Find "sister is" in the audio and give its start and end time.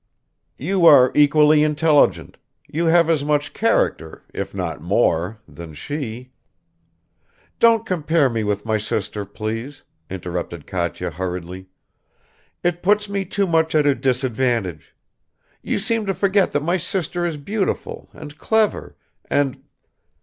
16.77-17.37